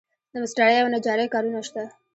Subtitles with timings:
[0.31, 1.83] د مسترۍ او نجارۍ کارونه شته